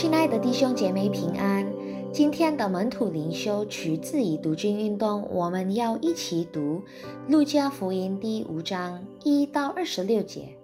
[0.00, 1.70] 亲爱的弟兄姐妹平安。
[2.10, 6.82] 今天的门徒灵修取自于读经运动，我们要一起读
[7.30, 10.56] 《路加福音》第五章一到二十六节。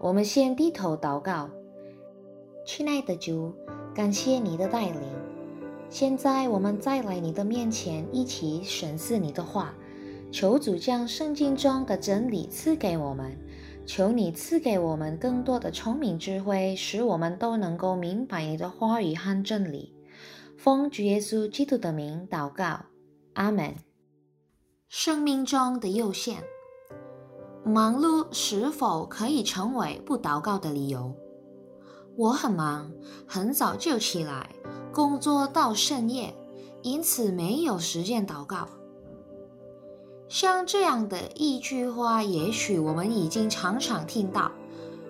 [0.00, 1.48] 我们先低头祷告，
[2.66, 3.52] 亲爱的主，
[3.94, 5.00] 感谢你的带领。
[5.88, 9.72] 现在我们再来你的面前，一起审视你的话，
[10.32, 13.38] 求主将圣经中的真理赐给我们。
[13.92, 19.96] 求你赐给我们更多的聪明智慧，使我们都能够明白你的话语和真理。
[20.56, 22.84] 奉主耶稣基督的名祷告，
[23.32, 23.74] 阿门。
[24.88, 26.36] 生命中的有限，
[27.64, 31.12] 忙碌是否可以成为不祷告的理由？
[32.16, 32.92] 我很忙，
[33.26, 34.50] 很早就起来
[34.92, 36.32] 工作到深夜，
[36.82, 38.68] 因此没有时间祷告。
[40.30, 44.48] 像这样的一句话，也许我们已经常常听到。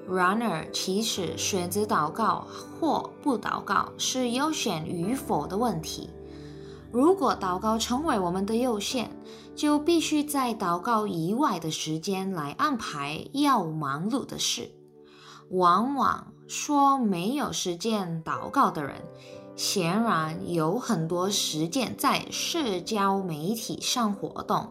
[0.09, 2.47] 然而，其实选择祷告
[2.81, 6.09] 或不祷告是优先与否的问题。
[6.91, 9.11] 如果祷告成为我们的优先，
[9.55, 14.71] 就必须在祷告以外的时间来安排要忙碌的事。
[15.51, 18.95] 往往说没有时间祷告的人，
[19.55, 24.67] 显然有很多时间在社交媒体上活动。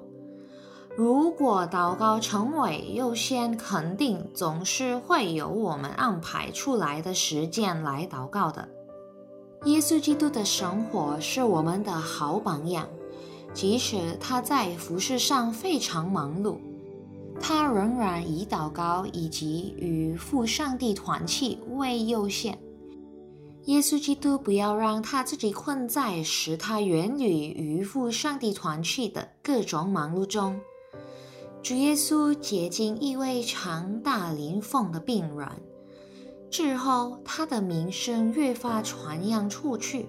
[0.99, 8.67] 如果祷告成为优先，肯定总是会有我们安排出来的时间来祷告的。
[9.63, 12.85] 耶稣基督的生活是我们的好榜样，
[13.53, 16.57] 即使他在服饰上非常忙碌，
[17.39, 22.59] 他仍然以祷告以及与父上帝团契为优先。
[23.67, 30.59] 耶稣基督不要让他自己困在使他远离与父上帝团契的各种忙碌中。
[31.61, 35.47] 主耶稣接近一位长大临风的病人
[36.49, 40.07] 之后，他的名声越发传扬出去，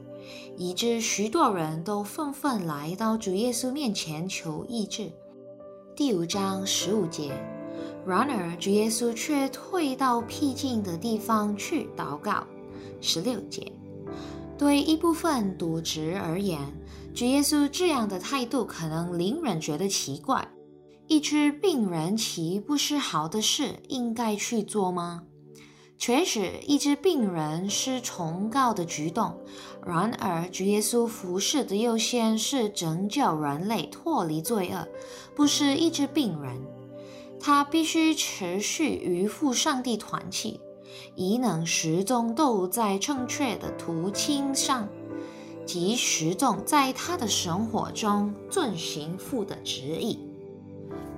[0.57, 5.11] 以致许多人都纷纷来到主耶稣面前求医治。
[5.95, 7.33] 第五章十五节。
[8.07, 12.47] 然而，主耶稣却退到僻静的地方去祷告。
[13.03, 13.71] 十六节。
[14.57, 16.61] 对一部分渎职而言，
[17.15, 20.49] 主耶稣这样的态度可能令人觉得奇怪。
[21.11, 25.25] 医治病人岂不是好的事，应该去做吗？
[25.99, 29.37] 确实，医治病人是崇高的举动。
[29.85, 34.87] 然而，主耶稣服侍的优先是拯救人类脱离罪恶，
[35.35, 36.63] 不是医治病人。
[37.41, 40.61] 他必须持续与父上帝团契，
[41.17, 44.89] 以能始终都在正确的途径上，
[45.67, 50.30] 即始终在他的生活中遵行父的旨意。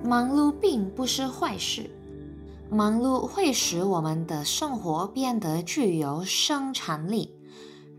[0.03, 1.89] 忙碌并不是坏事，
[2.69, 7.33] 忙碌会使我们的生活变得具有生产力。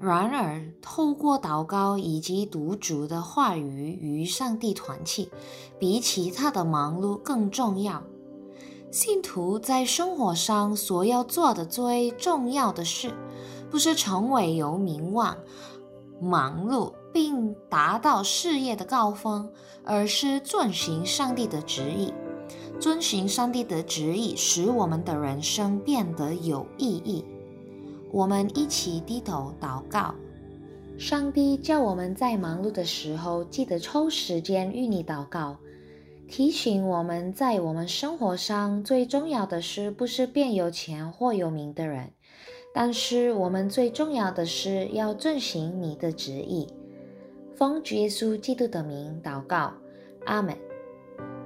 [0.01, 5.31] 然而，透过祷告以及读主的话语与上帝团契，
[5.79, 8.03] 比其他的忙碌更重要。
[8.91, 13.15] 信徒在生活上所要做的最重要的事，
[13.71, 15.37] 不是成为有名望、
[16.21, 16.93] 忙碌。
[17.15, 19.49] 并达到事业的高峰，
[19.85, 22.13] 而是遵循上帝的旨意。
[22.81, 27.25] 遵循上帝的旨意，使我们的人生变得有意义。
[28.13, 30.13] 我们一起低头祷告，
[30.99, 35.57] 上帝叫我们在忙碌的时候，记得抽时间与你祷告，
[36.29, 42.11] 提醒我们在我们生活上最重要的是，不是变有钱或有名的人，
[42.75, 46.67] 但是我们最重要的是要遵循你的旨意。
[47.57, 49.73] 奉主耶稣基督的名祷告，
[50.25, 50.57] 阿门。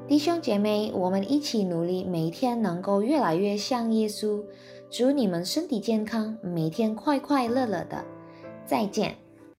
[0.06, 4.42] 弟兄姐妹，我们一起努力，每天能够越来越像耶稣。
[4.90, 8.02] 祝你们身体健康，每天快快乐乐的。
[8.64, 9.14] 再见。